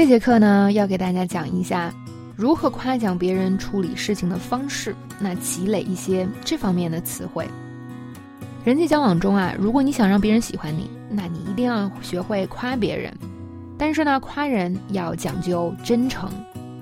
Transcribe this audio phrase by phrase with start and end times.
[0.00, 1.92] 这节课呢，要给大家讲一下
[2.34, 7.46] 如何夸奖别人处理事情的方式，那积累一些这方面的词汇。
[8.64, 13.14] 人际交往中啊，如果你想让别人喜欢你，那你一定要学会夸别人。
[13.76, 16.30] 但是呢，夸人要讲究真诚，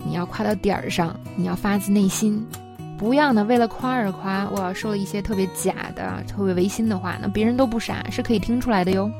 [0.06, 2.46] 你要夸到点儿上，你要发自内心，
[2.96, 9.10] 不要呢为了夸而夸，我说了一些特别假的、特别违心的话，那别人都不傻，是可以听出来的哟。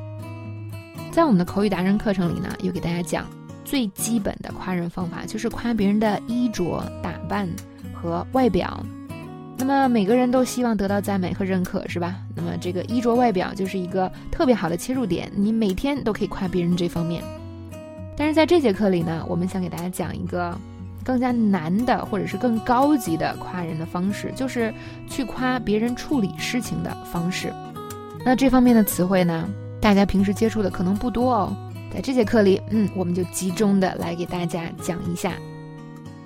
[1.11, 3.27] 在我们的口语达人课程里呢，有给大家讲
[3.69, 7.47] 最基本的夸人方法，就是夸别人的衣着打扮
[7.93, 8.83] 和外表。
[9.59, 12.17] 那么每个人都希望得到赞美和认可，是吧？
[12.35, 17.23] 那么这个衣着外表就是一个特别好的切入点，你每天都可以夸别人这方面。
[18.17, 20.57] 但是在这节课里呢，我们想给大家讲一个
[21.05, 24.73] 更加难的，或者是更高级的夸人的方式，就是
[25.11, 27.53] 去夸别人处理事情的方式。
[28.25, 29.47] 那这方面的词汇呢，
[29.79, 31.55] 大家平时接触的可能不多哦。
[31.93, 35.33] 在这节课里，嗯，我们就集中的来给大家讲一下。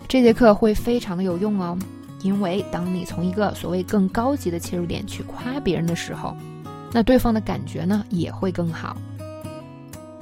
[0.08, 1.78] 这节课会非常的有用哦，
[2.22, 6.36] 因为当你从一个所谓更高级的切入点去夸别人的时候，
[6.92, 8.96] 那对方的感觉呢也会更好。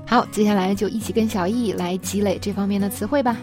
[0.07, 3.37] 好，接下来就一起跟小易来积累这方面的词汇吧。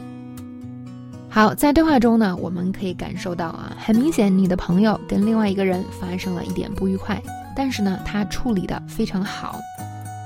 [1.29, 7.21] 好，在对话中呢，我们可以感受到啊，很明显你的朋友跟另外一个人发生了一点不愉快，
[7.55, 9.59] 但是呢，他处理的非常好。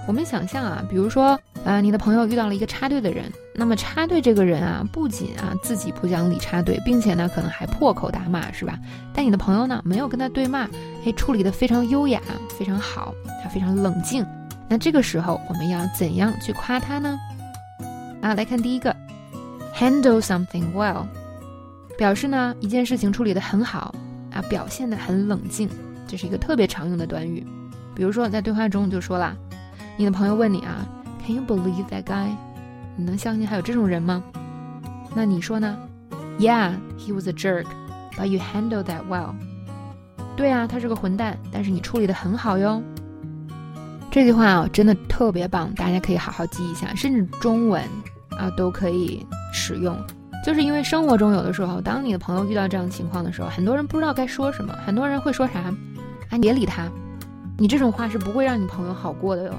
[0.08, 8.80] 我们想象啊，比如说啊，你的朋友遇到了一个插队的人，那么插队这个人啊，不仅啊自己不讲理插队，并且呢，可能还破口大骂，是吧？
[9.14, 10.68] 但你的朋友呢，没有跟他对骂，
[11.06, 12.20] 哎，处理的非常优雅，
[12.58, 14.26] 非常好，他非常冷静。
[14.68, 17.20] 那这个时候我们要怎样去夸他呢？
[18.22, 18.96] 啊，来看第一个
[19.76, 21.06] ，handle something well，
[21.96, 23.94] 表示呢一件事情处理的很好
[24.32, 25.70] 啊，表现的很冷静，
[26.08, 27.46] 这是一个特别常用的短语。
[27.94, 29.38] 比如说在对话中就说了，
[29.96, 30.88] 你的朋友问你啊
[31.26, 32.30] ，Can you believe that guy？
[32.98, 34.24] 你能相信还有这种人吗？
[35.16, 35.78] 那你说呢
[36.40, 39.34] ？Yeah，he was a jerk，but you handle that well。
[40.36, 42.82] 对啊，他是个混蛋，但是你处理的很好哟。
[44.10, 47.82] 这句话啊，真的特别棒，大家可以好好记一下，甚至中文
[48.32, 49.98] 啊都可以使用。
[50.44, 55.60] 就是因为生活中有的时候，当你的朋友遇到这样情况的时候，很多人不知道该说什么，很多人会说啥？
[56.30, 56.90] 啊，别理他，
[57.58, 59.54] 你这种话是不会让你朋友好过的哟。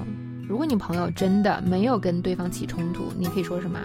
[0.47, 3.79] 如果你朋友真的没有跟对方起冲突，你可以说什么？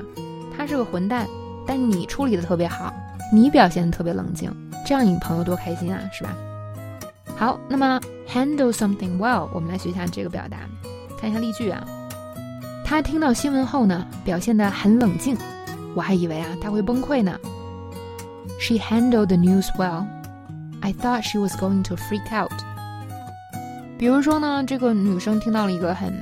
[0.57, 1.27] 他是个混蛋，
[1.67, 2.93] 但你处理的特别好，
[3.33, 4.53] 你表现的特别冷静，
[4.85, 6.37] 这样你朋友多开心啊，是吧？
[7.37, 10.59] 好，那么 handle something well，我们来学一下这个表达，
[11.21, 11.87] 看一下例句啊。
[12.85, 15.37] 他听到新闻后呢，表现得很冷静，
[15.95, 17.39] 我还以为啊他会崩溃呢。
[18.59, 20.05] She handled the news well.
[20.81, 22.51] I thought she was going to freak out.
[23.97, 26.13] 比如说呢，这个女生听到了一个很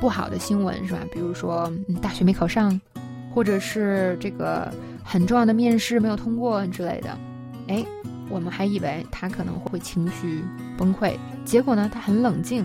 [0.00, 1.00] 不好的新闻，是吧？
[1.12, 1.70] 比如说
[2.00, 2.80] 大学没考上，
[3.34, 4.72] 或者是这个
[5.04, 7.18] 很重要的面试没有通过之类的，
[7.68, 7.84] 哎。
[8.30, 10.44] 我们还以为他可能会情绪
[10.76, 11.14] 崩溃，
[11.46, 12.62] 结果呢，他很冷静，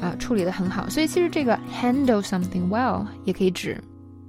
[0.00, 0.88] 啊，处理的很好。
[0.88, 3.78] 所以其实这个 handle something well 也可以指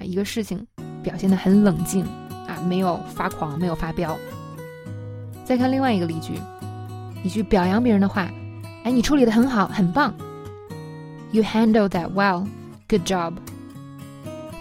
[0.02, 0.68] 一个事情
[1.02, 2.04] 表现的很冷静，
[2.50, 4.14] 啊，没有发狂，没有发飙。
[5.46, 6.34] 再看另外一个例句，
[7.24, 8.30] 一句表扬别人的话，
[8.84, 10.14] 哎，你处理的很好，很棒。
[11.32, 12.46] You handle that well,
[12.88, 13.34] good job。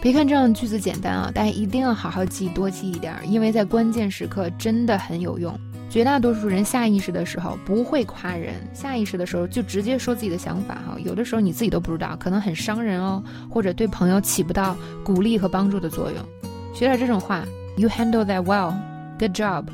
[0.00, 5.58] 别看这样的句子简单啊，大家一定要好好记，多记一点，因为在关键时刻真的很有用。
[5.90, 10.96] 绝大多数人下意识的时候不会夸人，下意识的时候就直接说自己的想法哈。
[11.04, 16.24] 有的时候你自己都不知道，可能很伤人哦，或者对朋友起不到鼓励和帮助的作用。
[16.72, 17.44] 学点这种话
[17.76, 18.72] ，You handle that well,
[19.18, 19.64] good job。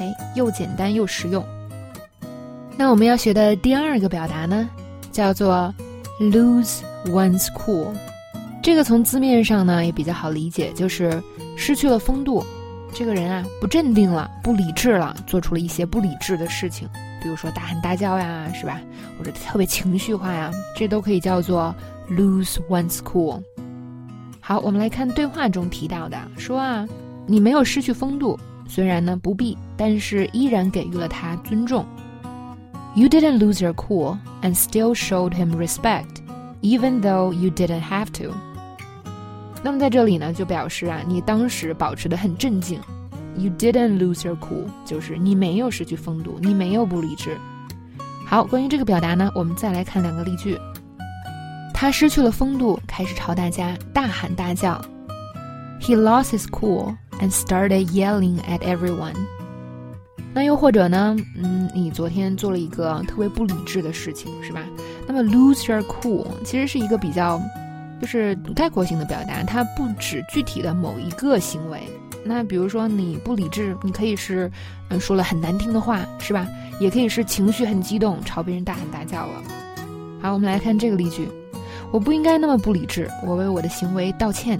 [0.00, 1.44] 哎，又简单又实用。
[2.78, 4.68] 那我们要学的第二个表达呢，
[5.12, 5.72] 叫做
[6.20, 7.88] lose one's cool。
[8.62, 11.22] 这个从字面上呢也比较好理解，就是
[11.56, 12.44] 失去了风度。
[12.92, 16.86] 这个人啊，不镇定了，不理智了，做出了一些不理智的事情，
[17.22, 18.80] 比如说大喊大叫呀，是吧？
[19.18, 21.74] 或者特别情绪化呀，这都可以叫做
[22.10, 23.40] lose one's cool。
[24.40, 26.86] 好，我们来看对话中提到的，说啊，
[27.26, 31.86] 你没有失去风度，虽然呢不必，但是依然给予了他尊重。
[32.94, 36.21] You didn't lose your cool and still showed him respect,
[36.61, 38.33] even though you didn't have to.
[39.63, 42.79] 那么在这里呢，就表示啊，你当时保持的很镇静，
[43.37, 47.37] You didn't lose your cool，就是你没有失去风度，你没有不理智。
[48.25, 50.57] 好，关于这个表达呢，我们再来看两个例句。
[51.73, 54.79] 他失去了风度，开始朝大家大喊大叫。
[55.81, 59.15] He lost his cool and started yelling at everyone。
[60.32, 64.62] 那又或者呢，嗯，你昨天做了一个特别不理智的事情，是吧？
[65.06, 67.40] 那么 lose your cool 其实是一个比较。
[68.00, 71.82] 就是概括性的表达，它不指具体的某一个行为。
[72.24, 74.50] 那比如说你不理智，你可以是，
[74.88, 76.48] 嗯，说了很难听的话，是吧？
[76.80, 79.42] 也可以是情绪很激动，朝别人大喊大叫了。
[80.22, 81.28] 好，我们来看这个例句：
[81.92, 84.58] 我不应该那么不理智，我为我的行为道歉。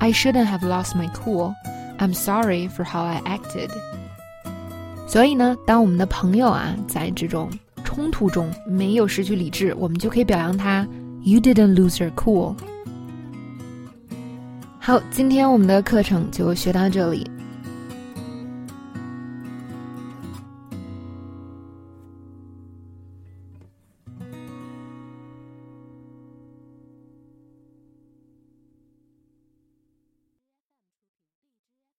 [0.00, 1.54] I shouldn't have lost my cool.
[1.98, 3.70] I'm sorry for how I acted.
[5.12, 7.50] 所以呢，当我们的朋友啊在这种
[7.84, 10.88] 冲突中没有失去理智，我们就可以表扬他
[11.22, 12.54] ：You didn't lose your cool.
[14.80, 17.30] 好，今天我们的课程就学到这里。